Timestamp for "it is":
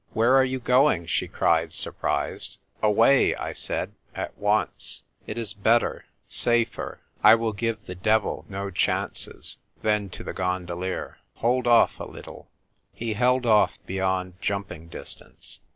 5.27-5.53